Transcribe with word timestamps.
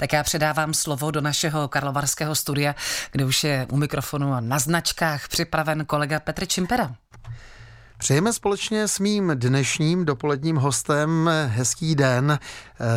Tak 0.00 0.12
já 0.12 0.22
předávám 0.22 0.74
slovo 0.74 1.10
do 1.10 1.20
našeho 1.20 1.68
karlovarského 1.68 2.34
studia, 2.34 2.74
kde 3.12 3.24
už 3.24 3.44
je 3.44 3.66
u 3.70 3.76
mikrofonu 3.76 4.32
a 4.32 4.40
na 4.40 4.58
značkách 4.58 5.28
připraven 5.28 5.84
kolega 5.84 6.20
Petr 6.20 6.46
Čimpera. 6.46 6.94
Přejeme 7.98 8.32
společně 8.32 8.88
s 8.88 8.98
mým 8.98 9.32
dnešním 9.34 10.04
dopoledním 10.04 10.56
hostem 10.56 11.30
hezký 11.46 11.94
den. 11.94 12.38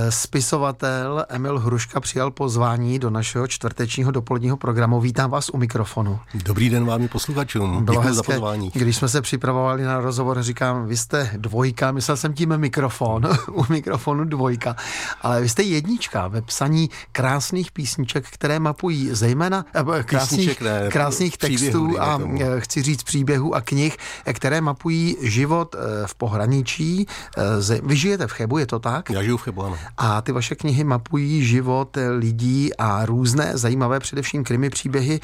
Spisovatel 0.10 1.26
Emil 1.30 1.60
Hruška 1.60 2.00
přijal 2.00 2.32
pozvání 2.32 3.00
do 3.00 3.10
našeho 3.10 3.48
čtvrtečního 3.48 4.12
dopoledního 4.12 4.58
programu. 4.58 5.02
Vítám 5.02 5.30
vás 5.30 5.50
u 5.50 5.58
mikrofonu. 5.58 6.20
Dobrý 6.34 6.70
den 6.70 6.86
vám 6.86 7.02
i 7.02 7.08
posluchačům. 7.08 7.86
Bylo 7.86 8.02
hezké, 8.02 8.14
za 8.16 8.24
pozvání. 8.24 8.72
Když 8.74 8.98
jsme 8.98 9.10
se 9.10 9.22
připravovali 9.22 9.84
na 9.84 10.00
rozhovor, 10.00 10.44
říkám, 10.44 10.86
vy 10.86 10.98
jste 10.98 11.32
dvojka, 11.38 11.92
myslel 11.92 12.18
jsem 12.18 12.34
tím 12.34 12.58
mikrofon, 12.58 13.30
u 13.52 13.66
mikrofonu 13.70 14.24
dvojka, 14.24 14.76
ale 15.22 15.42
vy 15.42 15.50
jste 15.50 15.64
jednička 15.64 16.28
ve 16.28 16.42
psaní 16.42 16.90
krásných 17.12 17.72
písniček, 17.72 18.26
které 18.30 18.60
mapují 18.60 19.10
zejména 19.12 19.66
eh, 19.98 20.04
krásných, 20.04 20.62
ne, 20.62 20.90
krásných 20.92 21.38
textů 21.38 22.02
a 22.02 22.18
tomu. 22.18 22.40
Eh, 22.42 22.62
chci 22.62 22.82
říct 22.82 23.04
příběhů 23.04 23.56
a 23.56 23.62
knih, 23.62 23.98
které 24.34 24.62
mapují 24.62 25.18
život 25.22 25.76
eh, 25.76 26.08
v 26.08 26.16
pohraničí. 26.16 27.08
Eh, 27.38 27.82
vy 27.84 27.96
žijete 27.96 28.28
v 28.28 28.32
Chebu, 28.32 28.58
je 28.58 28.66
to 28.66 28.80
tak? 28.80 29.10
Já 29.10 29.24
žiju 29.24 29.38
v 29.38 29.42
Chebu, 29.42 29.71
ano. 29.72 29.78
A 29.98 30.22
ty 30.22 30.32
vaše 30.32 30.56
knihy 30.56 30.84
mapují 30.84 31.46
život 31.46 31.98
eh, 31.98 32.10
lidí 32.10 32.76
a 32.76 33.06
různé 33.06 33.52
zajímavé, 33.54 34.00
především 34.00 34.44
krimi 34.44 34.70
příběhy 34.70 35.20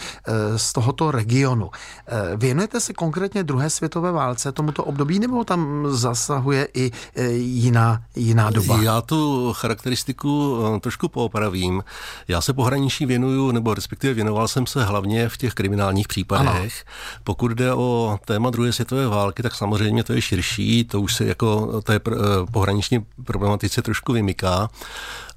z 0.55 0.73
tohoto 0.73 1.11
regionu. 1.11 1.69
Věnujete 2.35 2.79
se 2.79 2.93
konkrétně 2.93 3.43
druhé 3.43 3.69
světové 3.69 4.11
válce, 4.11 4.51
tomuto 4.51 4.83
období, 4.83 5.19
nebo 5.19 5.43
tam 5.43 5.87
zasahuje 5.89 6.67
i 6.73 6.91
jiná, 7.37 8.01
jiná 8.15 8.49
doba? 8.49 8.81
Já 8.81 9.01
tu 9.01 9.53
charakteristiku 9.53 10.57
trošku 10.81 11.07
poopravím. 11.07 11.83
Já 12.27 12.41
se 12.41 12.53
pohraničí 12.53 13.05
věnuju, 13.05 13.51
nebo 13.51 13.73
respektive 13.73 14.13
věnoval 14.13 14.47
jsem 14.47 14.67
se 14.67 14.83
hlavně 14.83 15.29
v 15.29 15.37
těch 15.37 15.53
kriminálních 15.53 16.07
případech. 16.07 16.83
Ano. 16.85 17.21
Pokud 17.23 17.51
jde 17.51 17.73
o 17.73 18.19
téma 18.25 18.49
druhé 18.49 18.73
světové 18.73 19.07
války, 19.07 19.43
tak 19.43 19.55
samozřejmě 19.55 20.03
to 20.03 20.13
je 20.13 20.21
širší, 20.21 20.83
to 20.83 21.01
už 21.01 21.15
se 21.15 21.25
jako 21.25 21.81
té 21.81 21.95
eh, 21.95 22.11
pohraniční 22.51 23.05
problematice 23.25 23.81
trošku 23.81 24.13
vymyká 24.13 24.36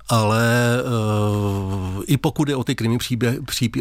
ale 0.09 0.79
uh, 0.83 2.03
i 2.07 2.17
pokud 2.17 2.49
je 2.49 2.57
o 2.57 2.65
ty 2.65 2.75
krimi 2.75 2.99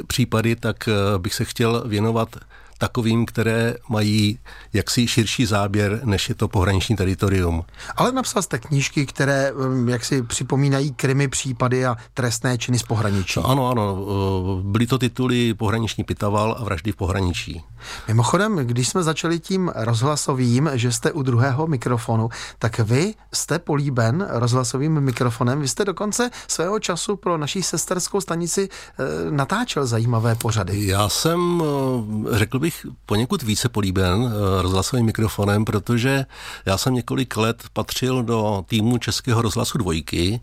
případy, 0.08 0.56
tak 0.56 0.90
uh, 0.90 1.22
bych 1.22 1.34
se 1.34 1.46
chtěl 1.46 1.84
věnovat 1.86 2.36
takovým, 2.80 3.26
které 3.26 3.76
mají 3.90 4.40
jaksi 4.74 5.08
širší 5.08 5.46
záběr, 5.46 6.02
než 6.04 6.30
je 6.30 6.36
to 6.36 6.48
pohraniční 6.48 6.96
teritorium. 6.96 7.64
Ale 7.96 8.12
napsal 8.12 8.42
jste 8.42 8.60
knížky, 8.60 9.06
které 9.06 9.52
um, 9.52 9.90
jaksi 9.90 10.24
připomínají 10.24 10.92
krimi 10.92 11.28
případy 11.28 11.86
a 11.86 11.96
trestné 12.14 12.58
činy 12.58 12.80
z 12.80 12.84
pohraničí. 12.84 13.40
No, 13.40 13.50
ano, 13.50 13.70
ano. 13.70 13.94
Uh, 13.94 14.62
byly 14.64 14.88
to 14.88 14.98
tituly 14.98 15.54
Pohraniční 15.54 16.04
pitaval 16.04 16.56
a 16.60 16.64
Vraždy 16.64 16.92
v 16.92 16.96
pohraničí. 16.96 17.64
Mimochodem, 18.08 18.56
když 18.56 18.90
jsme 18.90 19.04
začali 19.04 19.40
tím 19.40 19.72
rozhlasovým, 19.76 20.70
že 20.74 20.92
jste 20.92 21.12
u 21.12 21.22
druhého 21.22 21.68
mikrofonu, 21.68 22.30
tak 22.60 22.80
vy 22.80 23.14
jste 23.34 23.60
políben 23.60 24.28
rozhlasovým 24.30 25.00
mikrofonem. 25.00 25.62
Vy 25.62 25.68
jste 25.68 25.86
dokonce 25.86 26.30
svého 26.48 26.80
času 26.80 27.16
pro 27.16 27.38
naší 27.38 27.64
sesterskou 27.64 28.22
stanici 28.22 28.70
e, 28.70 29.32
natáčel 29.32 29.86
zajímavé 29.86 30.36
pořady. 30.36 30.88
Já 30.88 31.10
jsem, 31.10 31.64
eh, 31.64 32.38
řekl 32.38 32.60
bych, 32.60 32.69
bych 32.70 32.86
poněkud 33.06 33.44
více 33.44 33.70
políben 33.70 34.26
eh, 34.26 34.62
rozhlasovým 34.62 35.06
mikrofonem, 35.06 35.66
protože 35.66 36.26
já 36.66 36.78
jsem 36.78 36.94
několik 36.94 37.38
let 37.38 37.64
patřil 37.74 38.24
do 38.24 38.64
týmu 38.68 38.98
Českého 38.98 39.42
rozhlasu 39.42 39.78
dvojky 39.78 40.40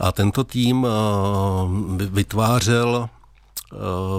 a 0.00 0.12
tento 0.12 0.44
tým 0.44 0.86
eh, 0.86 2.06
vytvářel 2.06 3.08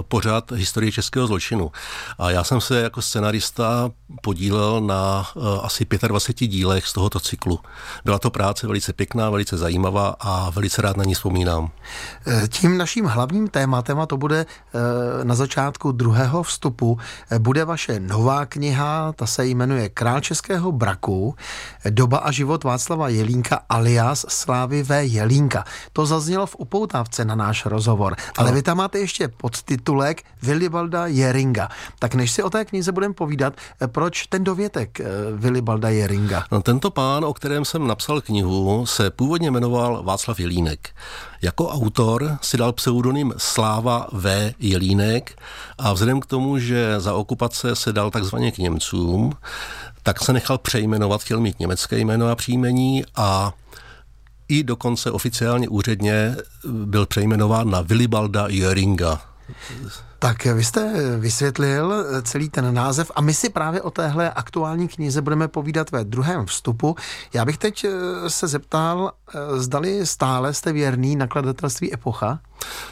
pořád 0.08 0.52
historii 0.52 0.92
českého 0.92 1.26
zločinu. 1.26 1.70
A 2.18 2.30
já 2.30 2.44
jsem 2.44 2.60
se 2.60 2.80
jako 2.80 3.02
scenarista 3.02 3.90
podílel 4.22 4.80
na 4.80 5.26
uh, 5.34 5.44
asi 5.62 5.86
25 6.08 6.46
dílech 6.46 6.86
z 6.86 6.92
tohoto 6.92 7.20
cyklu. 7.20 7.60
Byla 8.04 8.18
to 8.18 8.30
práce 8.30 8.66
velice 8.66 8.92
pěkná, 8.92 9.30
velice 9.30 9.56
zajímavá 9.56 10.16
a 10.20 10.50
velice 10.50 10.82
rád 10.82 10.96
na 10.96 11.04
ní 11.04 11.14
vzpomínám. 11.14 11.70
Eh, 12.26 12.48
tím 12.48 12.78
naším 12.78 13.04
hlavním 13.04 13.48
tématem, 13.48 14.00
a 14.00 14.06
to 14.06 14.16
bude 14.16 14.46
na 15.22 15.34
začátku 15.34 15.92
druhého 15.92 16.42
vstupu, 16.42 16.98
bude 17.38 17.64
vaše 17.64 18.00
nová 18.00 18.46
kniha, 18.46 19.12
ta 19.12 19.26
se 19.26 19.46
jmenuje 19.46 19.88
Král 19.88 20.20
českého 20.20 20.72
braku, 20.72 21.34
doba 21.90 22.18
a 22.18 22.30
život 22.30 22.64
Václava 22.64 23.08
Jelínka 23.08 23.60
alias 23.68 24.26
Slávy 24.28 24.82
V. 24.82 25.04
Jelínka. 25.04 25.64
To 25.92 26.06
zaznělo 26.06 26.46
v 26.46 26.56
upoutávce 26.58 27.24
na 27.24 27.34
náš 27.34 27.66
rozhovor, 27.66 28.16
ale 28.36 28.52
vy 28.52 28.62
tam 28.62 28.76
máte 28.76 28.98
ještě 28.98 29.28
podtitulek 29.40 30.22
Vilibalda 30.42 31.06
Jeringa. 31.06 31.68
Tak 31.98 32.14
než 32.14 32.30
si 32.30 32.42
o 32.42 32.50
té 32.50 32.64
knize 32.64 32.92
budeme 32.92 33.14
povídat, 33.14 33.54
eh, 33.80 33.88
proč 33.88 34.26
ten 34.26 34.44
dovětek 34.44 35.00
Vilibalda 35.36 35.88
eh, 35.88 35.94
Jeringa? 35.94 36.44
No, 36.52 36.62
tento 36.62 36.90
pán, 36.90 37.24
o 37.24 37.34
kterém 37.34 37.64
jsem 37.64 37.86
napsal 37.86 38.20
knihu, 38.20 38.86
se 38.86 39.10
původně 39.10 39.50
jmenoval 39.50 40.02
Václav 40.02 40.40
Jelínek. 40.40 40.90
Jako 41.42 41.68
autor 41.68 42.38
si 42.42 42.56
dal 42.56 42.72
pseudonym 42.72 43.34
Sláva 43.36 44.06
V. 44.12 44.54
Jelínek 44.58 45.38
a 45.78 45.92
vzhledem 45.92 46.20
k 46.20 46.26
tomu, 46.26 46.58
že 46.58 47.00
za 47.00 47.14
okupace 47.14 47.76
se 47.76 47.92
dal 47.92 48.10
takzvaně 48.10 48.52
k 48.52 48.58
Němcům, 48.58 49.32
tak 50.02 50.20
se 50.20 50.32
nechal 50.32 50.58
přejmenovat, 50.58 51.22
chtěl 51.22 51.40
mít 51.40 51.60
německé 51.60 51.98
jméno 51.98 52.28
a 52.28 52.34
příjmení 52.34 53.04
a 53.16 53.52
i 54.48 54.62
dokonce 54.62 55.10
oficiálně 55.10 55.68
úředně 55.68 56.36
byl 56.66 57.06
přejmenován 57.06 57.70
na 57.70 57.80
Vilibalda 57.80 58.46
Jöringa. 58.48 59.29
Tak 60.18 60.44
vy 60.44 60.64
jste 60.64 60.92
vysvětlil 61.18 62.04
celý 62.22 62.48
ten 62.50 62.74
název 62.74 63.10
a 63.14 63.20
my 63.20 63.34
si 63.34 63.48
právě 63.48 63.82
o 63.82 63.90
téhle 63.90 64.30
aktuální 64.30 64.88
knize 64.88 65.22
budeme 65.22 65.48
povídat 65.48 65.90
ve 65.90 66.04
druhém 66.04 66.46
vstupu. 66.46 66.96
Já 67.32 67.44
bych 67.44 67.58
teď 67.58 67.84
eh, 67.84 68.30
se 68.30 68.48
zeptal, 68.48 69.12
eh, 69.34 69.60
zdali 69.60 70.06
stále 70.06 70.54
jste 70.54 70.72
věrný 70.72 71.16
nakladatelství 71.16 71.94
Epocha? 71.94 72.38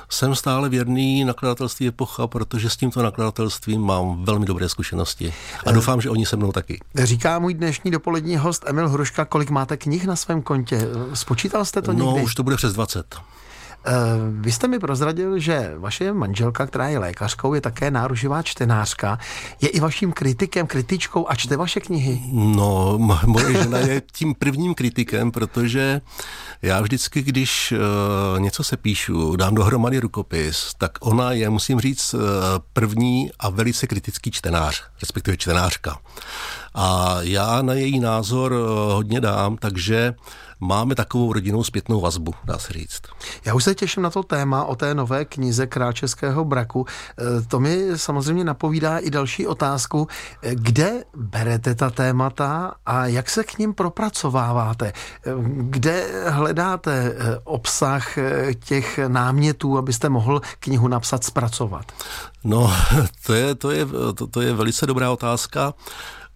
Jsem 0.08 0.34
stále 0.34 0.68
věrný 0.68 1.24
nakladatelství 1.24 1.88
Epocha, 1.88 2.26
protože 2.26 2.70
s 2.70 2.76
tímto 2.76 3.02
nakladatelstvím 3.02 3.80
mám 3.80 4.24
velmi 4.24 4.46
dobré 4.46 4.68
zkušenosti. 4.68 5.34
A 5.66 5.72
doufám, 5.72 6.00
že 6.00 6.10
oni 6.10 6.26
se 6.26 6.36
mnou 6.36 6.52
taky. 6.52 6.80
Říká 6.94 7.38
můj 7.38 7.54
dnešní 7.54 7.90
dopolední 7.90 8.36
host 8.36 8.64
Emil 8.66 8.88
Hruška, 8.88 9.24
kolik 9.24 9.50
máte 9.50 9.76
knih 9.76 10.06
na 10.06 10.16
svém 10.16 10.42
kontě? 10.42 10.88
Spočítal 11.14 11.64
jste 11.64 11.82
to 11.82 11.92
no, 11.92 12.04
někdy? 12.04 12.20
No, 12.20 12.24
už 12.24 12.34
to 12.34 12.42
bude 12.42 12.56
přes 12.56 12.72
20. 12.72 13.16
Eh, 13.84 13.92
vy 14.30 14.52
jste 14.52 14.68
mi 14.68 14.78
prozradil, 14.78 15.38
že 15.38 15.74
vaše 15.76 16.12
manželka, 16.12 16.66
která 16.66 16.88
je 16.88 16.98
lékařkou, 16.98 17.54
je 17.54 17.60
také 17.60 17.90
náruživá 17.90 18.42
čtenářka. 18.42 19.18
Je 19.60 19.68
i 19.68 19.80
vaším 19.80 20.12
kritikem, 20.12 20.66
kritičkou 20.66 21.30
a 21.30 21.34
čte 21.34 21.56
vaše 21.56 21.80
knihy? 21.80 22.20
No, 22.32 22.98
moje 23.26 23.52
žena 23.52 23.78
je 23.78 24.02
tím 24.12 24.34
prvním 24.34 24.74
kritikem, 24.74 25.30
protože 25.30 26.00
já 26.62 26.80
vždycky, 26.80 27.22
když 27.22 27.72
uh, 27.72 28.40
něco 28.40 28.64
se 28.64 28.76
píšu, 28.76 29.36
dám 29.36 29.54
dohromady 29.54 30.00
rukopis, 30.00 30.72
tak 30.78 30.92
ona 31.00 31.32
je, 31.32 31.50
musím 31.50 31.80
říct, 31.80 32.14
uh, 32.14 32.20
první 32.72 33.30
a 33.38 33.50
velice 33.50 33.86
kritický 33.86 34.30
čtenář, 34.30 34.82
respektive 35.00 35.36
čtenářka. 35.36 35.98
A 36.74 37.16
já 37.20 37.62
na 37.62 37.72
její 37.74 38.00
názor 38.00 38.54
hodně 38.92 39.20
dám, 39.20 39.56
takže 39.56 40.14
máme 40.60 40.94
takovou 40.94 41.32
rodinnou 41.32 41.64
zpětnou 41.64 42.00
vazbu, 42.00 42.34
dá 42.44 42.58
se 42.58 42.72
říct. 42.72 43.02
Já 43.44 43.54
už 43.54 43.64
se 43.64 43.74
těším 43.74 44.02
na 44.02 44.10
to 44.10 44.22
téma 44.22 44.64
o 44.64 44.76
té 44.76 44.94
nové 44.94 45.24
knize 45.24 45.66
Král 45.66 45.92
Českého 45.92 46.44
braku. 46.44 46.86
E, 46.86 47.42
to 47.42 47.60
mi 47.60 47.86
samozřejmě 47.96 48.44
napovídá 48.44 48.98
i 48.98 49.10
další 49.10 49.46
otázku. 49.46 50.08
E, 50.42 50.54
kde 50.54 51.04
berete 51.16 51.74
ta 51.74 51.90
témata 51.90 52.74
a 52.86 53.06
jak 53.06 53.30
se 53.30 53.44
k 53.44 53.58
ním 53.58 53.74
propracováváte? 53.74 54.86
E, 54.86 54.92
kde 55.60 56.06
hledáte 56.28 57.16
obsah 57.44 58.18
těch 58.64 58.98
námětů, 59.08 59.78
abyste 59.78 60.08
mohl 60.08 60.40
knihu 60.58 60.88
napsat, 60.88 61.24
zpracovat? 61.24 61.92
No, 62.44 62.72
to 63.26 63.34
je, 63.34 63.54
to 63.54 63.70
je, 63.70 63.86
to, 64.14 64.26
to 64.26 64.40
je 64.40 64.52
velice 64.52 64.86
dobrá 64.86 65.10
otázka 65.10 65.74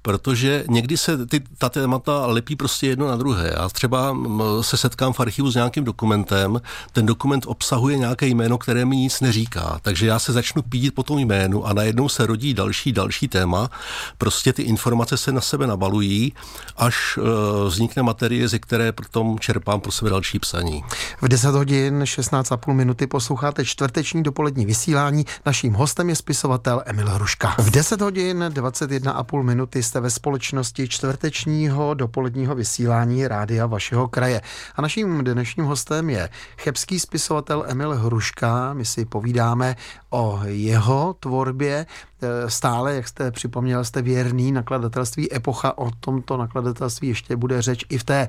protože 0.02 0.64
někdy 0.69 0.96
se 0.96 1.26
ty, 1.26 1.40
ta 1.58 1.69
témata 1.69 2.26
lepí 2.26 2.56
prostě 2.56 2.87
jedno 2.87 3.08
na 3.08 3.16
druhé. 3.16 3.54
Já 3.58 3.69
třeba 3.69 4.16
se 4.60 4.76
setkám 4.76 5.12
v 5.12 5.20
archivu 5.20 5.50
s 5.50 5.54
nějakým 5.54 5.84
dokumentem, 5.84 6.60
ten 6.93 7.06
dokument 7.06 7.44
obsahuje 7.46 7.99
nějaké 7.99 8.26
jméno, 8.26 8.58
které 8.58 8.84
mi 8.84 8.96
nic 8.96 9.20
neříká, 9.20 9.78
takže 9.82 10.06
já 10.06 10.19
se 10.19 10.32
začnu 10.32 10.62
pídit 10.62 10.94
po 10.94 11.02
tom 11.02 11.19
jménu 11.19 11.66
a 11.66 11.72
najednou 11.72 12.08
se 12.08 12.26
rodí 12.26 12.54
další, 12.54 12.93
další 12.93 13.28
téma. 13.28 13.70
Prostě 14.19 14.52
ty 14.52 14.62
informace 14.62 15.16
se 15.16 15.32
na 15.32 15.40
sebe 15.40 15.66
nabalují, 15.66 16.32
až 16.76 17.16
uh, 17.16 17.25
vznikne 17.69 18.02
materie, 18.02 18.48
ze 18.48 18.58
které 18.58 18.93
potom 18.93 19.38
čerpám 19.38 19.81
pro 19.81 19.93
sebe 19.93 20.10
další 20.10 20.38
psaní. 20.38 20.84
V 21.22 21.28
10 21.28 21.55
hodin 21.55 22.02
16,5 22.02 22.72
minuty 22.72 23.06
posloucháte 23.06 23.64
čtvrteční 23.64 24.22
dopolední 24.22 24.66
vysílání. 24.66 25.26
Naším 25.46 25.72
hostem 25.72 26.08
je 26.08 26.16
spisovatel 26.16 26.82
Emil 26.87 27.10
Hruška. 27.10 27.55
V 27.58 27.70
10 27.70 28.00
hodin 28.00 28.44
21,5 28.48 29.43
minuty 29.43 29.82
jste 29.92 30.00
ve 30.00 30.10
společnosti 30.10 30.88
čtvrtečního 30.88 31.94
dopoledního 31.94 32.54
vysílání 32.54 33.28
rádia 33.28 33.66
vašeho 33.66 34.08
kraje. 34.08 34.40
A 34.76 34.82
naším 34.82 35.24
dnešním 35.24 35.66
hostem 35.66 36.10
je 36.10 36.28
chebský 36.58 37.00
spisovatel 37.00 37.64
Emil 37.68 37.94
Hruška. 37.94 38.72
My 38.72 38.84
si 38.84 39.04
povídáme 39.04 39.76
o 40.10 40.40
jeho 40.44 41.16
tvorbě. 41.20 41.86
E, 42.22 42.50
stále, 42.50 42.94
jak 42.94 43.08
jste 43.08 43.30
připomněl, 43.30 43.84
jste 43.84 44.02
věrný 44.02 44.52
nakladatelství 44.52 45.34
Epocha. 45.34 45.78
O 45.78 45.90
tomto 45.90 46.36
nakladatelství 46.36 47.08
ještě 47.08 47.36
bude 47.36 47.62
řeč 47.62 47.84
i 47.88 47.98
v 47.98 48.04
té 48.04 48.20
e, 48.20 48.28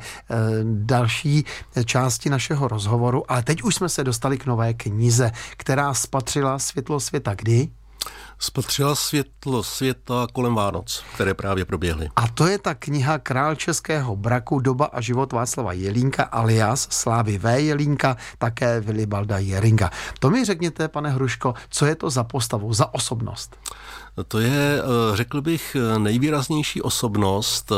další 0.64 1.46
části 1.86 2.30
našeho 2.30 2.68
rozhovoru. 2.68 3.32
Ale 3.32 3.44
teď 3.44 3.64
už 3.64 3.76
jsme 3.76 3.90
se 3.90 4.04
dostali 4.04 4.38
k 4.38 4.46
nové 4.46 4.74
knize, 4.74 5.32
která 5.58 5.94
spatřila 5.94 6.60
světlo 6.60 7.00
světa 7.00 7.34
kdy? 7.36 7.70
Spatřila 8.40 8.96
světlo 8.96 9.64
světa 9.64 10.28
kolem 10.34 10.56
Vánoc, 10.56 11.04
které 11.14 11.34
právě 11.34 11.66
proběhly. 11.66 12.10
A 12.16 12.28
to 12.28 12.48
je 12.48 12.58
ta 12.58 12.74
kniha 12.74 13.18
Král 13.20 13.56
českého 13.56 14.16
braku, 14.16 14.60
doba 14.60 14.86
a 14.86 15.02
život 15.02 15.34
Václava 15.34 15.74
Jelínka 15.74 16.24
alias 16.24 16.88
Slávy 16.92 17.38
V. 17.38 17.60
Jelínka, 17.60 18.18
také 18.38 18.80
Vilibalda 18.80 19.38
Jeringa. 19.38 19.92
To 20.20 20.30
mi 20.30 20.46
řekněte, 20.46 20.88
pane 20.88 21.10
Hruško, 21.10 21.54
co 21.70 21.86
je 21.86 21.96
to 21.96 22.10
za 22.10 22.24
postavu, 22.24 22.74
za 22.74 22.94
osobnost? 22.94 23.56
To 24.28 24.40
je, 24.40 24.82
eh, 24.82 25.18
řekl 25.18 25.42
bych, 25.42 25.78
nejvýraznější 25.98 26.82
osobnost 26.82 27.72
eh, 27.72 27.76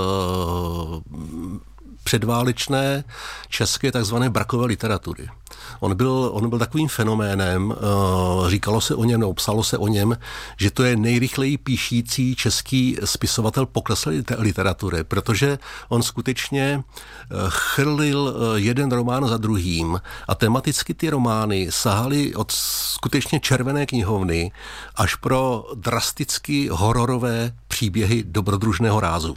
předválečné 2.04 3.04
české 3.50 3.92
takzvané 3.92 4.30
brakové 4.30 4.66
literatury. 4.66 5.30
On 5.80 5.96
byl, 5.96 6.30
on 6.34 6.50
byl 6.50 6.60
takovým 6.60 6.88
fenoménem, 6.88 7.70
uh, 7.70 8.50
říkalo 8.50 8.82
se 8.82 8.96
o 8.96 9.04
něm, 9.04 9.20
nebo 9.20 9.34
psalo 9.34 9.64
se 9.64 9.78
o 9.78 9.88
něm, 9.88 10.18
že 10.58 10.72
to 10.72 10.84
je 10.84 10.96
nejrychleji 10.96 11.58
píšící 11.58 12.36
český 12.36 12.98
spisovatel 13.06 13.66
pokleslé 13.66 14.14
literatury, 14.38 15.04
protože 15.04 15.60
on 15.90 16.04
skutečně 16.04 16.84
uh, 16.84 17.38
chrlil 17.50 18.20
uh, 18.20 18.56
jeden 18.56 18.92
román 18.92 19.28
za 19.28 19.38
druhým 19.38 20.02
a 20.28 20.36
tematicky 20.36 20.94
ty 20.94 21.10
romány 21.10 21.68
sahaly 21.70 22.36
od 22.36 22.52
skutečně 22.52 23.40
červené 23.40 23.86
knihovny 23.86 24.52
až 24.96 25.16
pro 25.16 25.66
drasticky 25.76 26.68
hororové 26.72 27.52
příběhy 27.68 28.24
dobrodružného 28.28 29.00
rázu. 29.00 29.36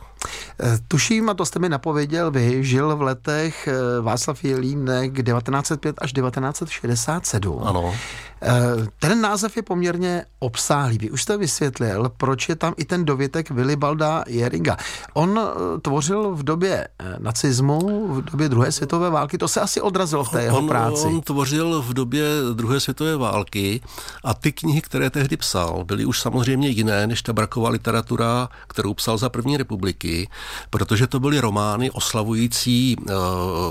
Tuším, 0.89 1.31
a 1.31 1.35
to 1.35 1.47
jste 1.47 1.59
mi 1.59 1.69
napověděl 1.69 2.31
vy, 2.31 2.65
žil 2.65 2.97
v 2.97 3.03
letech 3.03 3.69
Václav 4.01 4.45
Jelínek 4.45 5.13
1905 5.13 5.97
až 5.99 6.13
1967. 6.21 7.63
Ano. 7.65 7.95
Eh, 8.43 8.87
ten 8.99 9.21
název 9.21 9.57
je 9.57 9.63
poměrně 9.63 10.25
obsáhlý. 10.39 10.99
Vy 10.99 11.11
už 11.11 11.23
jste 11.23 11.37
vysvětlil, 11.37 12.13
proč 12.17 12.49
je 12.49 12.57
tam 12.57 12.75
i 12.77 12.85
ten 12.85 13.05
dovětek 13.05 13.51
Vilibalda 13.51 14.25
Jeringa. 14.27 14.77
On 15.15 15.41
eh, 15.41 15.81
tvořil 15.81 16.31
v 16.35 16.43
době 16.43 16.89
eh, 16.99 17.17
nacismu, 17.19 18.09
v 18.09 18.23
době 18.23 18.49
druhé 18.49 18.73
světové 18.73 19.11
války. 19.11 19.39
To 19.39 19.49
se 19.49 19.61
asi 19.61 19.81
odrazilo 19.81 20.25
v 20.25 20.29
té 20.29 20.43
jeho 20.43 20.59
on, 20.59 20.69
práci. 20.69 21.07
On 21.07 21.21
tvořil 21.21 21.83
v 21.83 21.95
době 21.95 22.25
druhé 22.53 22.81
světové 22.81 23.17
války 23.17 23.81
a 24.25 24.35
ty 24.35 24.53
knihy, 24.53 24.81
které 24.81 25.11
tehdy 25.11 25.37
psal, 25.37 25.85
byly 25.85 26.05
už 26.05 26.21
samozřejmě 26.21 26.69
jiné 26.69 27.07
než 27.07 27.23
ta 27.23 27.33
braková 27.33 27.71
literatura, 27.71 28.49
kterou 28.69 28.95
psal 28.95 29.19
za 29.19 29.29
první 29.29 29.57
republiky, 29.57 30.29
protože 30.71 31.07
to 31.07 31.21
byly 31.21 31.41
romány 31.41 31.91
oslavující 31.91 32.97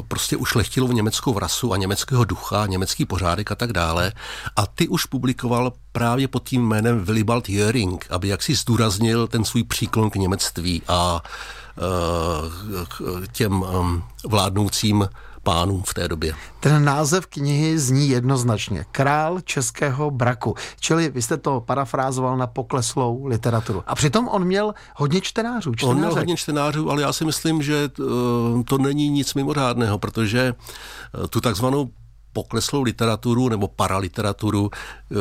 prostě 0.08 0.38
už 0.38 0.56
lechtilou 0.56 0.92
německou 0.92 1.40
rasu 1.40 1.74
a 1.74 1.78
německého 1.78 2.26
ducha, 2.26 2.37
německý 2.66 3.06
pořádek 3.06 3.52
a 3.52 3.56
tak 3.56 3.74
dále 3.74 4.12
a 4.56 4.68
ty 4.68 4.88
už 4.88 5.06
publikoval 5.06 5.74
právě 5.92 6.28
pod 6.28 6.50
tím 6.50 6.68
jménem 6.68 7.06
Willibald 7.06 7.50
Jöring, 7.50 8.08
aby 8.10 8.28
jaksi 8.28 8.56
zdůraznil 8.56 9.28
ten 9.28 9.46
svůj 9.46 9.64
příklon 9.64 10.10
k 10.10 10.16
němectví 10.16 10.82
a 10.88 11.22
uh, 11.78 12.86
k 12.86 13.28
těm 13.32 13.66
vládnoucím 14.28 15.08
pánům 15.44 15.84
v 15.88 15.94
té 15.94 16.08
době. 16.08 16.34
Ten 16.60 16.86
název 16.86 17.28
knihy 17.28 17.80
zní 17.80 18.10
jednoznačně. 18.10 18.86
Král 18.92 19.40
českého 19.42 20.12
braku. 20.12 20.56
Čili 20.80 21.10
vy 21.10 21.22
jste 21.22 21.38
to 21.38 21.62
parafrázoval 21.62 22.38
na 22.38 22.48
pokleslou 22.48 23.26
literaturu. 23.26 23.84
A 23.88 23.96
přitom 23.96 24.28
on 24.28 24.46
měl 24.46 24.74
hodně 24.96 25.22
čtenářů. 25.22 25.76
Čtenářek. 25.76 25.96
On 25.96 25.98
měl 25.98 26.16
hodně 26.16 26.36
čtenářů, 26.38 26.92
ale 26.92 27.02
já 27.02 27.14
si 27.14 27.26
myslím, 27.26 27.62
že 27.64 27.90
uh, 28.00 28.64
to 28.64 28.78
není 28.78 29.10
nic 29.10 29.34
mimořádného, 29.34 30.00
protože 30.00 30.54
uh, 30.54 31.28
tu 31.28 31.42
takzvanou 31.42 31.90
pokleslou 32.34 32.82
literaturu 32.82 33.50
nebo 33.50 33.68
paraliteraturu 33.68 34.70
eh, 34.72 35.16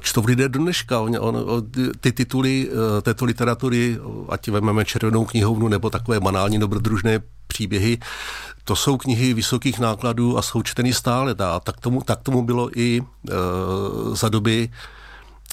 čtou 0.00 0.24
lidé 0.24 0.48
dneška. 0.48 1.00
On, 1.00 1.16
on, 1.20 1.36
ty 2.00 2.12
tituly 2.12 2.68
eh, 2.68 3.02
této 3.02 3.24
literatury, 3.24 3.98
ať 4.28 4.48
vezmeme 4.48 4.84
Červenou 4.84 5.24
knihovnu 5.24 5.68
nebo 5.68 5.90
takové 5.90 6.20
banální 6.20 6.58
dobrodružné 6.58 7.22
příběhy, 7.46 7.98
to 8.64 8.76
jsou 8.76 8.96
knihy 8.96 9.34
vysokých 9.34 9.78
nákladů 9.78 10.38
a 10.38 10.42
jsou 10.42 10.62
čteny 10.62 10.92
stále. 10.92 11.34
A 11.38 11.60
tak 11.60 11.80
tomu, 11.80 12.02
tak 12.02 12.22
tomu 12.22 12.42
bylo 12.42 12.78
i 12.78 13.02
e, 13.02 13.32
za 14.16 14.28
doby 14.28 14.70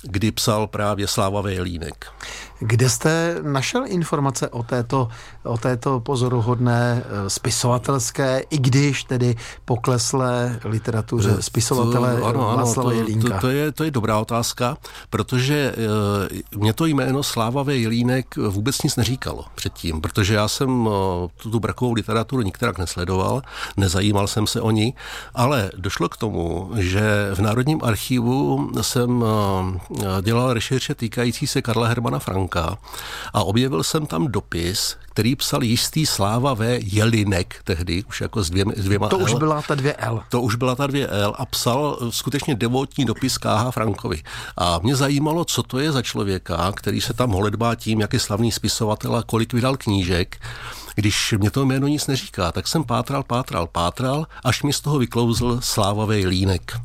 kdy 0.01 0.31
psal 0.31 0.67
právě 0.67 1.07
Sláva 1.07 1.41
Vejlínek. 1.41 2.05
Kde 2.59 2.89
jste 2.89 3.35
našel 3.41 3.83
informace 3.87 4.49
o 4.49 4.63
této, 4.63 5.09
o 5.43 5.57
této 5.57 5.99
pozoruhodné 5.99 7.03
eh, 7.05 7.29
spisovatelské, 7.29 8.41
i 8.49 8.57
když 8.57 9.03
tedy 9.03 9.35
pokleslé 9.65 10.59
literatuře 10.63 11.35
eh, 11.37 11.41
spisovatele 11.41 12.17
to, 12.17 12.25
ano, 12.25 12.49
ano, 12.49 12.57
Václava 12.57 12.89
to, 12.89 12.95
Jelínka? 12.95 13.35
To, 13.35 13.41
to, 13.41 13.49
je, 13.49 13.71
to 13.71 13.83
je 13.83 13.91
dobrá 13.91 14.19
otázka, 14.19 14.77
protože 15.09 15.73
e, 16.53 16.57
mě 16.57 16.73
to 16.73 16.85
jméno 16.85 17.23
Sláva 17.23 17.63
V. 17.63 17.81
Jelínek 17.81 18.35
vůbec 18.35 18.83
nic 18.83 18.95
neříkalo 18.95 19.45
předtím, 19.55 20.01
protože 20.01 20.35
já 20.35 20.47
jsem 20.47 20.87
e, 20.87 21.27
tu 21.49 21.59
brakovou 21.59 21.93
literaturu 21.93 22.41
nikterak 22.41 22.77
nesledoval, 22.77 23.41
nezajímal 23.77 24.27
jsem 24.27 24.47
se 24.47 24.61
o 24.61 24.71
ní, 24.71 24.93
ale 25.35 25.71
došlo 25.77 26.09
k 26.09 26.17
tomu, 26.17 26.71
že 26.75 27.29
v 27.33 27.39
Národním 27.39 27.79
archivu 27.83 28.69
jsem 28.81 29.23
dělal 30.21 30.53
rešerše 30.53 30.95
týkající 30.95 31.47
se 31.47 31.61
Karla 31.61 31.87
Hermana 31.87 32.19
Franka 32.19 32.46
Franka 32.47 32.77
a 33.33 33.43
objevil 33.43 33.83
jsem 33.83 34.05
tam 34.05 34.27
dopis, 34.27 34.95
který 35.09 35.35
psal 35.35 35.63
jistý 35.63 36.05
Sláva 36.05 36.53
V. 36.53 36.79
Jelinek 36.83 37.61
tehdy, 37.63 38.03
už 38.03 38.21
jako 38.21 38.43
s, 38.43 38.49
dvěma, 38.49 38.71
s 38.75 38.83
dvěma 38.83 39.07
To 39.09 39.19
L. 39.19 39.23
už 39.23 39.33
byla 39.33 39.61
ta 39.61 39.75
dvě 39.75 39.93
L. 39.93 40.23
To 40.29 40.41
už 40.41 40.55
byla 40.55 40.75
ta 40.75 40.87
dvě 40.87 41.07
L 41.07 41.35
a 41.37 41.45
psal 41.45 41.97
skutečně 42.09 42.55
devotní 42.55 43.05
dopis 43.05 43.37
K.H. 43.37 43.71
Frankovi. 43.71 44.23
A 44.57 44.79
mě 44.83 44.95
zajímalo, 44.95 45.45
co 45.45 45.63
to 45.63 45.79
je 45.79 45.91
za 45.91 46.01
člověka, 46.01 46.71
který 46.75 47.01
se 47.01 47.13
tam 47.13 47.31
holedbá 47.31 47.75
tím, 47.75 48.01
jak 48.01 48.13
je 48.13 48.19
slavný 48.19 48.51
spisovatel 48.51 49.15
a 49.15 49.23
kolik 49.23 49.53
vydal 49.53 49.77
knížek. 49.77 50.41
Když 50.95 51.35
mě 51.37 51.51
to 51.51 51.65
jméno 51.65 51.87
nic 51.87 52.07
neříká, 52.07 52.51
tak 52.51 52.67
jsem 52.67 52.83
pátral, 52.83 53.23
pátral, 53.23 53.67
pátral, 53.67 54.27
až 54.43 54.63
mi 54.63 54.73
z 54.73 54.81
toho 54.81 54.99
vyklouzl 54.99 55.59
Sláva 55.61 56.05
V. 56.05 56.25
Línek. 56.25 56.79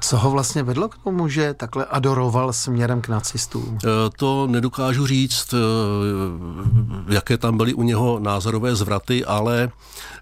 Co 0.00 0.16
ho 0.16 0.30
vlastně 0.30 0.62
vedlo 0.62 0.88
k 0.88 0.98
tomu, 0.98 1.28
že 1.28 1.54
takhle 1.54 1.84
adoroval 1.84 2.52
směrem 2.52 3.00
k 3.00 3.08
nacistům? 3.08 3.78
Eh, 3.84 3.88
to 4.16 4.46
nedokážu 4.46 5.06
říct, 5.06 5.54
eh, 5.54 7.14
jaké 7.14 7.38
tam 7.38 7.56
byly 7.56 7.74
u 7.74 7.82
něho 7.82 8.18
názorové 8.18 8.76
zvraty, 8.76 9.24
ale 9.24 9.70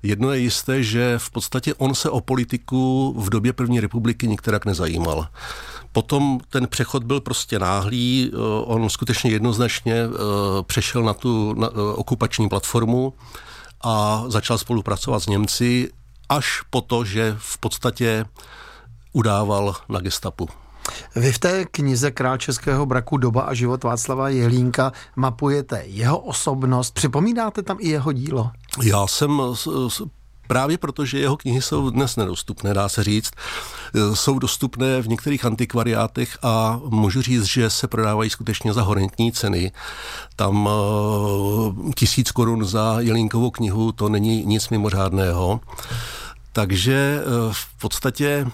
jedno 0.02 0.32
je 0.32 0.38
jisté, 0.38 0.82
že 0.82 1.14
v 1.18 1.30
podstatě 1.30 1.74
on 1.74 1.94
se 1.94 2.10
o 2.10 2.20
politiku 2.20 3.14
v 3.18 3.30
době 3.30 3.52
první 3.52 3.80
republiky 3.80 4.28
nikterak 4.28 4.64
nezajímal. 4.64 5.26
Potom 5.92 6.40
ten 6.50 6.66
přechod 6.66 7.04
byl 7.04 7.20
prostě 7.20 7.58
náhlý, 7.58 8.30
eh, 8.32 8.36
on 8.64 8.90
skutečně 8.90 9.30
jednoznačně 9.30 10.04
přešel 10.62 11.02
na 11.02 11.14
tu 11.14 11.56
okupační 11.94 12.48
platformu 12.48 13.12
a 13.80 14.24
začal 14.28 14.58
spolupracovat 14.58 15.20
s 15.20 15.26
Němci 15.26 15.90
až 16.28 16.62
po 16.70 16.80
to, 16.80 17.04
že 17.04 17.36
v 17.38 17.58
podstatě 17.58 18.24
udával 19.12 19.74
na 19.88 20.00
gestapu. 20.00 20.48
Vy 21.16 21.32
v 21.32 21.38
té 21.38 21.64
knize 21.64 22.10
Král 22.10 22.36
českého 22.36 22.86
braku 22.86 23.16
Doba 23.16 23.42
a 23.42 23.54
život 23.54 23.84
Václava 23.84 24.28
Jelínka 24.28 24.92
mapujete 25.16 25.82
jeho 25.86 26.18
osobnost, 26.18 26.94
připomínáte 26.94 27.62
tam 27.62 27.76
i 27.80 27.88
jeho 27.88 28.12
dílo? 28.12 28.50
Já 28.82 29.06
jsem 29.06 29.42
Právě 30.48 30.78
protože 30.78 31.18
jeho 31.18 31.36
knihy 31.36 31.62
jsou 31.62 31.90
dnes 31.90 32.16
nedostupné, 32.16 32.74
dá 32.74 32.88
se 32.88 33.04
říct. 33.04 33.30
Jsou 34.14 34.38
dostupné 34.38 35.02
v 35.02 35.08
některých 35.08 35.44
antikvariátech 35.44 36.38
a 36.42 36.80
můžu 36.84 37.22
říct, 37.22 37.44
že 37.44 37.70
se 37.70 37.88
prodávají 37.88 38.30
skutečně 38.30 38.72
za 38.72 38.82
horentní 38.82 39.32
ceny. 39.32 39.72
Tam 40.36 40.68
eh, 40.68 41.92
tisíc 41.96 42.30
korun 42.30 42.64
za 42.64 42.96
Jelínkovou 43.00 43.50
knihu, 43.50 43.92
to 43.92 44.08
není 44.08 44.44
nic 44.44 44.68
mimořádného. 44.68 45.60
Takže 46.52 47.20
eh, 47.20 47.24
v 47.52 47.80
podstatě 47.80 48.46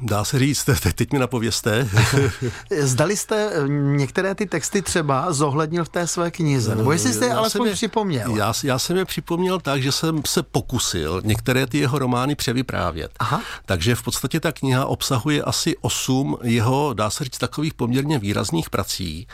Dá 0.00 0.24
se 0.24 0.38
říct, 0.38 0.68
teď 0.94 1.12
mi 1.12 1.18
napověste. 1.18 1.88
Zdali 2.80 3.16
jste 3.16 3.50
eh, 3.52 3.68
některé 3.68 4.34
ty 4.34 4.46
texty 4.46 4.82
třeba 4.82 5.32
zohlednil 5.32 5.84
v 5.84 5.88
té 5.88 6.06
své 6.06 6.30
knize, 6.30 6.74
nebo 6.74 6.92
jestli 6.92 7.12
jste 7.12 7.24
je 7.24 7.34
alespoň 7.34 7.68
je, 7.68 7.74
připomněl? 7.74 8.36
Já, 8.36 8.52
já 8.64 8.78
jsem 8.78 8.96
je 8.96 9.04
připomněl 9.04 9.60
tak, 9.60 9.82
že 9.82 9.92
jsem 9.92 10.22
se 10.26 10.42
pokusil 10.42 11.22
některé 11.24 11.66
ty 11.66 11.78
jeho 11.78 11.98
romány 11.98 12.34
převyprávět. 12.34 13.10
Aha. 13.18 13.42
Takže 13.66 13.94
v 13.94 14.02
podstatě 14.02 14.40
ta 14.40 14.52
kniha 14.52 14.86
obsahuje 14.86 15.42
asi 15.42 15.76
osm 15.80 16.36
jeho, 16.42 16.94
dá 16.94 17.10
se 17.10 17.24
říct, 17.24 17.38
takových 17.38 17.74
poměrně 17.74 18.18
výrazných 18.18 18.70
prací. 18.70 19.26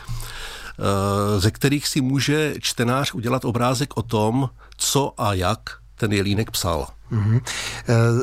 ze 1.38 1.50
kterých 1.50 1.88
si 1.88 2.00
může 2.00 2.54
čtenář 2.60 3.14
udělat 3.14 3.44
obrázek 3.44 3.96
o 3.96 4.02
tom, 4.02 4.50
co 4.76 5.14
a 5.18 5.34
jak 5.34 5.60
ten 5.96 6.12
Jelínek 6.12 6.50
psal. 6.50 6.86
Mm-hmm. 7.12 7.40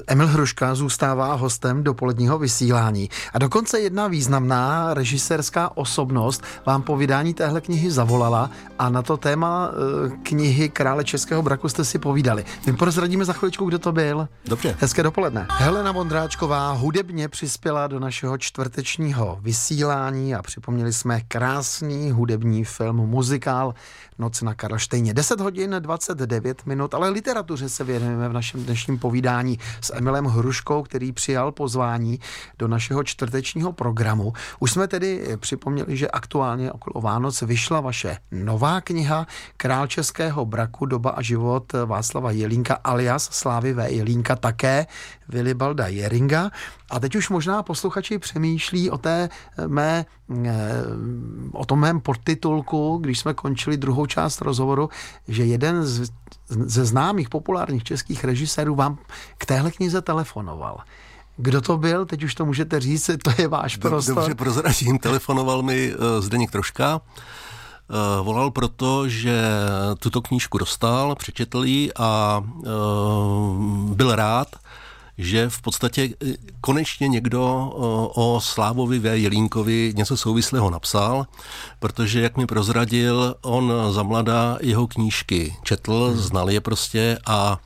Emil 0.08 0.28
Hruška 0.28 0.76
zůstává 0.76 1.34
hostem 1.34 1.84
dopoledního 1.84 2.40
vysílání 2.40 3.10
a 3.34 3.40
dokonce 3.40 3.80
jedna 3.80 4.08
významná 4.08 4.94
režisérská 4.94 5.78
osobnost 5.78 6.44
vám 6.66 6.82
po 6.82 6.98
vydání 6.98 7.34
téhle 7.34 7.62
knihy 7.62 7.92
zavolala 7.92 8.50
a 8.80 8.90
na 8.90 9.02
to 9.02 9.18
téma 9.18 9.70
eh, 9.72 10.10
knihy 10.24 10.70
Krále 10.70 11.04
Českého 11.04 11.42
braku 11.42 11.70
jste 11.70 11.86
si 11.86 12.00
povídali. 12.00 12.46
My 12.66 12.74
prozradíme 12.74 13.26
za 13.26 13.34
chviličku, 13.34 13.66
kdo 13.66 13.80
to 13.80 13.92
byl. 13.92 14.28
Dobře. 14.46 14.76
Hezké 14.80 15.04
dopoledne. 15.04 15.48
Helena 15.50 15.92
Vondráčková 15.92 16.72
hudebně 16.72 17.28
přispěla 17.28 17.88
do 17.88 18.00
našeho 18.00 18.38
čtvrtečního 18.38 19.40
vysílání 19.42 20.36
a 20.36 20.42
připomněli 20.42 20.94
jsme 20.94 21.22
krásný 21.28 22.12
hudební 22.12 22.66
film, 22.66 22.96
muzikál 22.96 23.74
Noc 24.20 24.42
na 24.42 24.54
Karlštejně. 24.54 25.14
10 25.14 25.40
hodin 25.40 25.76
29 25.80 26.66
minut, 26.66 26.94
ale 26.94 27.10
literatuře 27.10 27.70
se 27.70 27.84
věnujeme 27.84 28.30
v 28.30 28.34
našem 28.34 28.64
dnešním 28.64 28.77
povídání 29.00 29.60
s 29.82 29.94
Emilem 29.96 30.26
Hruškou, 30.26 30.84
který 30.84 31.12
přijal 31.12 31.52
pozvání 31.52 32.20
do 32.60 32.68
našeho 32.68 33.04
čtvrtečního 33.04 33.72
programu. 33.72 34.34
Už 34.60 34.72
jsme 34.72 34.88
tedy 34.88 35.28
připomněli, 35.40 35.98
že 35.98 36.08
aktuálně 36.08 36.72
okolo 36.72 37.02
Vánoc 37.02 37.42
vyšla 37.42 37.82
vaše 37.82 38.18
nová 38.32 38.82
kniha 38.82 39.28
Král 39.58 39.88
českého 39.88 40.46
braku, 40.46 40.86
doba 40.86 41.10
a 41.10 41.22
život 41.22 41.74
Václava 41.86 42.32
Jelínka 42.32 42.78
alias 42.84 43.30
Slávy 43.32 43.74
V. 43.74 43.90
Jelínka 43.90 44.36
také 44.36 44.86
Vilibalda 45.30 45.88
Jeringa. 45.88 46.52
A 46.90 47.00
teď 47.00 47.16
už 47.16 47.30
možná 47.30 47.64
posluchači 47.64 48.20
přemýšlí 48.20 48.92
o 48.92 48.98
té 48.98 49.30
mé, 49.68 50.06
eh, 50.46 50.84
o 51.52 51.66
tom 51.66 51.80
mém 51.80 52.00
podtitulku, 52.00 52.98
když 53.02 53.20
jsme 53.20 53.34
končili 53.34 53.78
druhou 53.78 54.06
část 54.06 54.42
rozhovoru, 54.42 54.90
že 55.28 55.46
jeden 55.46 55.84
z, 55.84 56.12
ze 56.48 56.86
známých 56.86 57.30
populárních 57.30 57.84
českých 57.84 58.24
režisérů 58.24 58.76
vám 58.76 58.98
k 59.38 59.46
téhle 59.46 59.72
knize 59.72 60.02
telefonoval. 60.02 60.78
Kdo 61.38 61.62
to 61.62 61.78
byl? 61.78 62.06
Teď 62.06 62.24
už 62.24 62.36
to 62.36 62.46
můžete 62.46 62.80
říct, 62.80 63.10
to 63.24 63.32
je 63.42 63.48
váš 63.48 63.78
prostor. 63.78 64.16
Dobře, 64.16 64.36
prozradím. 64.36 65.00
Telefonoval 65.00 65.64
mi 65.64 65.96
uh, 65.96 66.22
Zdeněk 66.22 66.52
Troška. 66.52 67.02
Volal 68.22 68.52
proto, 68.52 69.10
že 69.10 69.42
tuto 70.00 70.22
knížku 70.22 70.58
dostal, 70.58 71.16
přečetl 71.16 71.66
ji 71.66 71.92
a 72.00 72.44
byl 73.94 74.16
rád, 74.16 74.48
že 75.18 75.50
v 75.50 75.62
podstatě 75.62 76.10
eh, 76.26 76.34
konečně 76.62 77.08
někdo 77.08 77.72
o 78.16 78.40
Slávovi 78.44 79.00
V. 79.00 79.18
Jelínkovi 79.18 79.94
něco 79.96 80.18
souvislého 80.18 80.70
napsal, 80.70 81.26
protože, 81.80 82.22
jak 82.22 82.38
mi 82.38 82.46
prozradil, 82.46 83.36
on 83.42 83.74
za 83.90 84.04
mladá 84.04 84.58
jeho 84.62 84.88
knížky 84.88 85.56
četl, 85.64 86.10
hmm. 86.10 86.18
znal 86.18 86.50
je 86.50 86.62
prostě 86.62 87.18
a 87.28 87.60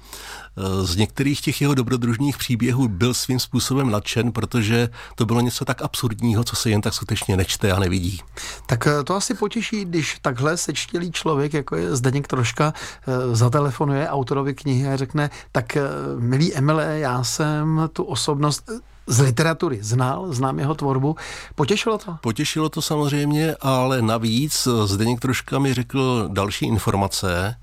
Eh, 0.50 0.50
z 0.83 0.95
některých 0.95 1.41
těch 1.41 1.61
jeho 1.61 1.73
dobrodružných 1.73 2.37
příběhů 2.37 2.87
byl 2.87 3.13
svým 3.13 3.39
způsobem 3.39 3.91
nadšen, 3.91 4.31
protože 4.31 4.89
to 5.15 5.25
bylo 5.25 5.41
něco 5.41 5.65
tak 5.65 5.81
absurdního, 5.81 6.43
co 6.43 6.55
se 6.55 6.69
jen 6.69 6.81
tak 6.81 6.93
skutečně 6.93 7.37
nečte 7.37 7.71
a 7.71 7.79
nevidí. 7.79 8.19
Tak 8.65 8.87
eh, 8.87 9.03
to 9.03 9.15
asi 9.15 9.33
potěší, 9.33 9.85
když 9.85 10.19
takhle 10.21 10.57
sečtělý 10.57 11.11
člověk, 11.11 11.53
jako 11.53 11.75
je 11.75 11.95
Zdeněk 11.95 12.27
Troška, 12.27 12.73
eh, 12.73 13.35
zatelefonuje 13.35 14.09
autorovi 14.09 14.53
knihy 14.53 14.87
a 14.87 14.97
řekne, 14.97 15.29
tak 15.51 15.77
milý 16.19 16.55
Emile, 16.55 16.99
já 16.99 17.23
jsem 17.23 17.89
tu 17.93 18.03
osobnost 18.03 18.71
z 19.07 19.19
literatury 19.19 19.79
znal, 19.81 20.33
znám 20.33 20.59
jeho 20.59 20.75
tvorbu. 20.75 21.15
Potěšilo 21.55 21.97
to? 21.97 22.17
Potěšilo 22.21 22.69
to 22.69 22.81
samozřejmě, 22.81 23.55
ale 23.61 24.01
navíc 24.01 24.67
Zdeněk 24.85 25.19
Troška 25.19 25.59
mi 25.59 25.73
řekl 25.73 26.29
další 26.31 26.65
informace, 26.65 27.55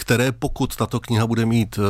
které 0.00 0.32
pokud 0.32 0.76
tato 0.76 1.00
kniha 1.00 1.26
bude 1.26 1.46
mít 1.46 1.78
uh, 1.78 1.84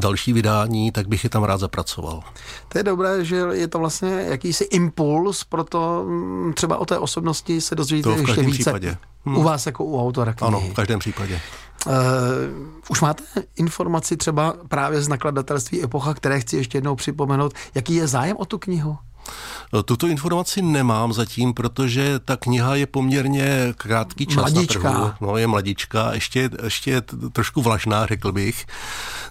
další 0.00 0.32
vydání, 0.32 0.92
tak 0.92 1.08
bych 1.08 1.24
je 1.24 1.30
tam 1.30 1.44
rád 1.44 1.60
zapracoval. 1.60 2.22
To 2.68 2.78
je 2.78 2.82
dobré, 2.82 3.24
že 3.24 3.36
je 3.36 3.68
to 3.68 3.78
vlastně 3.78 4.10
jakýsi 4.28 4.64
impuls, 4.64 5.44
proto 5.44 6.04
mm, 6.06 6.52
třeba 6.52 6.76
o 6.76 6.86
té 6.86 6.98
osobnosti 6.98 7.60
se 7.60 7.74
dozvíte 7.74 8.10
ještě 8.10 8.42
více. 8.42 8.52
Případě. 8.52 8.96
Hmm. 9.24 9.36
U 9.36 9.42
vás 9.42 9.66
jako 9.66 9.84
u 9.84 10.00
autora 10.00 10.32
knihy. 10.32 10.48
Ano, 10.48 10.60
v 10.60 10.74
každém 10.74 10.98
případě. 10.98 11.40
Uh, 11.86 11.92
už 12.88 13.00
máte 13.00 13.24
informaci 13.56 14.16
třeba 14.16 14.54
právě 14.68 15.02
z 15.02 15.08
nakladatelství 15.08 15.84
Epocha, 15.84 16.14
které 16.14 16.40
chci 16.40 16.56
ještě 16.56 16.78
jednou 16.78 16.96
připomenout, 16.96 17.54
jaký 17.74 17.94
je 17.94 18.06
zájem 18.06 18.36
o 18.36 18.44
tu 18.44 18.58
knihu? 18.58 18.98
Tuto 19.84 20.06
informaci 20.06 20.62
nemám 20.62 21.12
zatím, 21.12 21.54
protože 21.54 22.18
ta 22.18 22.36
kniha 22.36 22.74
je 22.74 22.86
poměrně 22.86 23.74
krátký 23.76 24.26
čas 24.26 24.36
mladička. 24.36 24.82
na 24.82 24.90
trhu. 24.90 25.12
No, 25.20 25.36
je 25.36 25.46
mladička, 25.46 26.14
ještě, 26.14 26.50
ještě 26.64 26.90
je 26.90 27.02
trošku 27.32 27.62
vlažná, 27.62 28.06
řekl 28.06 28.32
bych. 28.32 28.66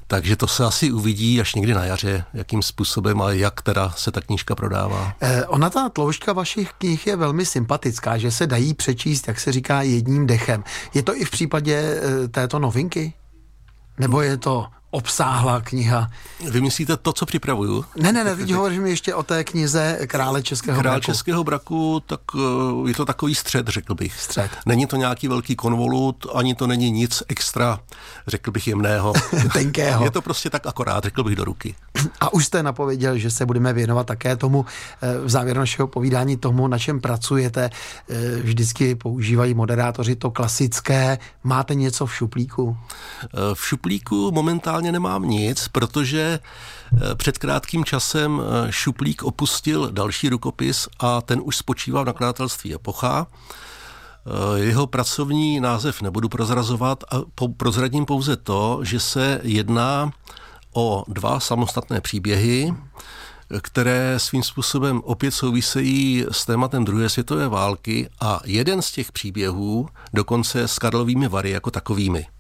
Takže 0.08 0.36
to 0.36 0.48
se 0.48 0.66
asi 0.66 0.92
uvidí 0.92 1.42
až 1.42 1.56
někdy 1.56 1.74
na 1.74 1.86
jaře, 1.86 2.26
jakým 2.34 2.62
způsobem 2.62 3.22
a 3.22 3.32
jak 3.32 3.62
teda 3.62 3.94
se 3.98 4.12
ta 4.12 4.22
knížka 4.22 4.56
prodává. 4.56 5.14
Eh, 5.22 5.46
ona 5.46 5.70
ta 5.70 5.90
tloušťka 5.90 6.34
vašich 6.34 6.72
knih 6.78 7.08
je 7.08 7.16
velmi 7.16 7.46
sympatická, 7.46 8.18
že 8.18 8.32
se 8.32 8.48
dají 8.48 8.74
přečíst, 8.74 9.28
jak 9.28 9.40
se 9.40 9.52
říká, 9.52 9.82
jedním 9.82 10.28
dechem. 10.28 10.64
Je 10.94 11.04
to 11.04 11.16
i 11.16 11.26
v 11.26 11.32
případě 11.32 11.76
eh, 11.76 12.28
této 12.28 12.60
novinky? 12.60 13.14
Nebo 14.00 14.22
je 14.22 14.38
to 14.38 14.68
obsáhlá 14.92 15.62
kniha. 15.62 16.12
Vy 16.52 16.62
myslíte 16.62 16.98
to, 16.98 17.14
co 17.14 17.26
připravuju? 17.26 17.86
Ne, 17.96 18.12
ne, 18.12 18.24
ne, 18.24 18.36
teď 18.36 18.52
hovořím 18.52 18.86
ještě 18.86 19.16
o 19.16 19.24
té 19.24 19.44
knize 19.44 20.00
Krále 20.08 20.44
Českého 20.44 20.82
Král 20.82 20.94
braku. 20.94 21.06
Českého 21.06 21.44
braku, 21.44 22.04
tak 22.06 22.20
eh, 22.36 22.90
je 22.90 22.94
to 22.94 23.06
takový 23.06 23.36
střed, 23.36 23.68
řekl 23.68 23.96
bych. 23.96 24.22
Střed. 24.22 24.52
Není 24.66 24.86
to 24.86 24.96
nějaký 24.96 25.28
velký 25.28 25.56
konvolut, 25.56 26.26
ani 26.36 26.56
to 26.56 26.68
není 26.68 26.92
nic 26.92 27.24
extra, 27.28 27.80
řekl 28.28 28.52
bych 28.52 28.68
jemného. 28.68 29.14
Tenkého. 29.54 30.04
Je 30.04 30.12
to 30.12 30.22
prostě 30.22 30.50
tak 30.50 30.68
akorát, 30.68 31.04
řekl 31.04 31.24
bych 31.24 31.36
do 31.36 31.46
ruky. 31.46 31.76
A 32.22 32.34
už 32.34 32.46
jste 32.46 32.64
napověděl, 32.64 33.18
že 33.18 33.32
se 33.32 33.46
budeme 33.46 33.74
věnovat 33.74 34.08
také 34.08 34.36
tomu 34.36 34.66
eh, 35.02 35.20
v 35.20 35.30
závěru 35.30 35.60
našeho 35.60 35.88
povídání 35.88 36.38
tomu, 36.38 36.68
na 36.68 36.80
čem 36.80 37.02
pracujete. 37.02 37.70
Eh, 38.10 38.36
vždycky 38.42 38.96
používají 38.96 39.54
moderátoři 39.54 40.16
to 40.16 40.32
klasické. 40.32 41.18
Máte 41.44 41.76
něco 41.76 42.06
v 42.06 42.16
šuplíku? 42.16 42.78
V 43.54 43.68
šuplíku 43.68 44.32
momentálně 44.32 44.79
momentálně 44.80 44.92
nemám 44.92 45.30
nic, 45.30 45.68
protože 45.68 46.40
eh, 46.40 47.16
před 47.16 47.38
krátkým 47.38 47.86
časem 47.86 48.42
eh, 48.42 48.72
Šuplík 48.72 49.24
opustil 49.24 49.92
další 49.92 50.30
rukopis 50.30 50.88
a 51.00 51.22
ten 51.22 51.42
už 51.44 51.58
spočívá 51.58 52.04
v 52.04 52.06
nakladatelství 52.06 52.76
Epocha. 52.76 53.28
Eh, 53.28 54.60
jeho 54.60 54.88
pracovní 54.88 55.60
název 55.60 56.02
nebudu 56.02 56.30
prozrazovat 56.30 57.04
a 57.04 57.22
prozradím 57.58 58.06
pouze 58.06 58.36
to, 58.36 58.80
že 58.84 59.00
se 59.00 59.42
jedná 59.44 60.12
o 60.74 61.04
dva 61.08 61.40
samostatné 61.40 62.02
příběhy, 62.02 62.74
které 63.62 64.20
svým 64.20 64.44
způsobem 64.44 65.02
opět 65.04 65.32
souvisejí 65.32 66.26
s 66.32 66.46
tématem 66.46 66.86
druhé 66.86 67.10
světové 67.10 67.48
války 67.48 68.10
a 68.22 68.40
jeden 68.46 68.82
z 68.82 68.92
těch 68.92 69.12
příběhů 69.12 69.90
dokonce 70.14 70.68
s 70.68 70.80
Karlovými 70.80 71.28
Vary 71.28 71.50
jako 71.50 71.72
takovými. 71.72 72.39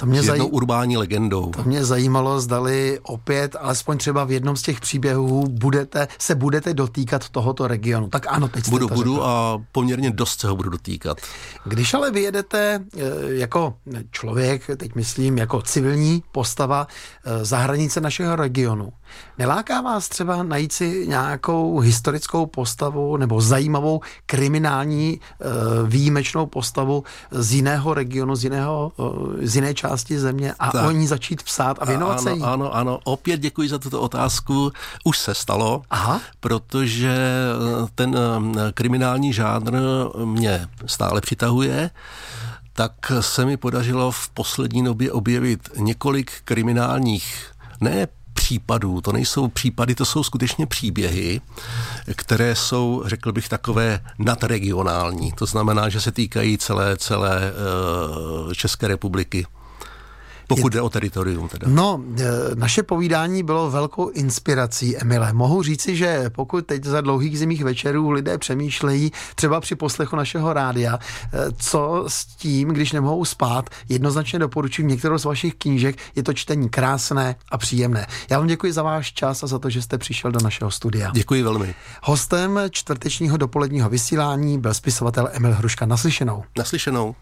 To 0.00 0.06
mě 0.06 0.22
s 0.22 0.26
jednou 0.26 0.44
zaj... 0.44 0.52
urbání 0.52 0.96
legendou. 0.96 1.50
To 1.50 1.62
mě 1.62 1.84
zajímalo, 1.84 2.40
zdali 2.40 2.98
opět, 3.02 3.56
alespoň 3.60 3.98
třeba 3.98 4.24
v 4.24 4.30
jednom 4.30 4.56
z 4.56 4.62
těch 4.62 4.80
příběhů, 4.80 5.48
budete, 5.48 6.08
se 6.18 6.34
budete 6.34 6.74
dotýkat 6.74 7.28
tohoto 7.28 7.68
regionu. 7.68 8.08
Tak 8.08 8.26
ano, 8.28 8.48
teď 8.48 8.68
Budu, 8.68 8.88
to 8.88 8.94
budu 8.94 9.14
řekl. 9.14 9.24
a 9.24 9.62
poměrně 9.72 10.10
dost 10.10 10.40
se 10.40 10.48
ho 10.48 10.56
budu 10.56 10.70
dotýkat. 10.70 11.18
Když 11.64 11.94
ale 11.94 12.10
vyjedete 12.10 12.84
eh, 12.96 13.00
jako 13.28 13.74
člověk, 14.10 14.70
teď 14.76 14.94
myslím 14.94 15.38
jako 15.38 15.62
civilní 15.62 16.22
postava 16.32 16.86
eh, 17.24 17.44
za 17.44 17.58
hranice 17.58 18.00
našeho 18.00 18.36
regionu, 18.36 18.92
neláká 19.38 19.80
vás 19.80 20.08
třeba 20.08 20.42
najít 20.42 20.72
si 20.72 21.06
nějakou 21.08 21.78
historickou 21.78 22.46
postavu 22.46 23.16
nebo 23.16 23.40
zajímavou 23.40 24.00
kriminální 24.26 25.20
eh, 25.20 25.44
výjimečnou 25.86 26.46
postavu 26.46 27.04
z 27.30 27.54
jiného 27.54 27.94
regionu, 27.94 28.36
z, 28.36 28.44
jiného, 28.44 28.92
z 29.42 29.54
jiné 29.54 29.74
části 29.74 29.89
části 29.90 30.18
země 30.18 30.54
a 30.58 30.70
tak. 30.70 30.86
o 30.86 30.90
ní 30.90 31.06
začít 31.06 31.42
psát 31.42 31.76
a 31.80 31.84
věnovat 31.84 32.12
ano, 32.12 32.22
se 32.22 32.32
jí. 32.32 32.42
Ano, 32.42 32.74
ano, 32.74 32.98
opět 33.04 33.40
děkuji 33.40 33.68
za 33.68 33.78
tuto 33.78 34.00
otázku. 34.00 34.72
Už 35.04 35.18
se 35.18 35.34
stalo, 35.34 35.82
Aha. 35.90 36.20
protože 36.40 37.14
eh, 37.14 37.88
ten 37.94 38.16
eh, 38.16 38.72
kriminální 38.72 39.32
žánr 39.32 39.72
mě 40.24 40.68
stále 40.86 41.20
přitahuje 41.20 41.90
tak 42.72 43.12
se 43.20 43.44
mi 43.44 43.56
podařilo 43.56 44.10
v 44.10 44.28
poslední 44.28 44.84
době 44.84 45.12
objevit 45.12 45.68
několik 45.76 46.32
kriminálních, 46.44 47.52
ne 47.80 48.08
případů. 48.34 49.00
To 49.00 49.12
nejsou 49.12 49.48
případy, 49.48 49.94
to 49.94 50.04
jsou 50.04 50.22
skutečně 50.22 50.66
příběhy, 50.66 51.40
které 52.14 52.54
jsou, 52.54 53.02
řekl 53.06 53.32
bych, 53.32 53.48
takové 53.48 54.00
nadregionální. 54.18 55.32
To 55.32 55.46
znamená, 55.46 55.88
že 55.88 56.00
se 56.00 56.12
týkají 56.12 56.58
celé, 56.58 56.96
celé 56.96 57.52
uh, 58.46 58.52
České 58.52 58.88
republiky. 58.88 59.46
Pokud 60.56 60.72
jde 60.72 60.80
o 60.80 60.90
teritorium 60.90 61.48
teda. 61.48 61.66
No, 61.70 62.02
e, 62.18 62.24
naše 62.54 62.82
povídání 62.82 63.42
bylo 63.42 63.70
velkou 63.70 64.08
inspirací, 64.08 64.96
Emile. 64.96 65.32
Mohu 65.32 65.62
říci, 65.62 65.96
že 65.96 66.30
pokud 66.30 66.66
teď 66.66 66.84
za 66.84 67.00
dlouhých 67.00 67.38
zimních 67.38 67.64
večerů 67.64 68.10
lidé 68.10 68.38
přemýšlejí 68.38 69.12
třeba 69.34 69.60
při 69.60 69.74
poslechu 69.74 70.16
našeho 70.16 70.52
rádia, 70.52 70.98
e, 70.98 71.38
co 71.58 72.04
s 72.08 72.24
tím, 72.26 72.68
když 72.68 72.92
nemohou 72.92 73.24
spát, 73.24 73.70
jednoznačně 73.88 74.38
doporučuji 74.38 74.82
některou 74.86 75.18
z 75.18 75.24
vašich 75.24 75.54
knížek. 75.54 75.96
Je 76.16 76.22
to 76.22 76.32
čtení 76.32 76.68
krásné 76.68 77.36
a 77.50 77.58
příjemné. 77.58 78.06
Já 78.30 78.38
vám 78.38 78.46
děkuji 78.46 78.72
za 78.72 78.82
váš 78.82 79.12
čas 79.12 79.42
a 79.42 79.46
za 79.46 79.58
to, 79.58 79.70
že 79.70 79.82
jste 79.82 79.98
přišel 79.98 80.32
do 80.32 80.40
našeho 80.40 80.70
studia. 80.70 81.10
Děkuji 81.14 81.42
velmi. 81.42 81.74
Hostem 82.02 82.60
čtvrtečního 82.70 83.36
dopoledního 83.36 83.88
vysílání 83.88 84.58
byl 84.58 84.74
spisovatel 84.74 85.28
Emil 85.32 85.52
Hruška. 85.52 85.86
Naslyšenou. 85.86 86.44
Naslyšenou. 86.58 87.14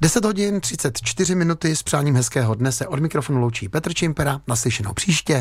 10 0.00 0.24
hodin 0.24 0.60
34 0.60 1.34
minuty 1.34 1.76
s 1.76 1.82
přáním 1.82 2.14
hezkého 2.14 2.54
dne 2.54 2.72
se 2.72 2.86
od 2.86 3.00
mikrofonu 3.00 3.40
loučí 3.40 3.68
Petr 3.68 3.94
Čimpera, 3.94 4.40
naslyšenou 4.46 4.92
příště. 4.92 5.36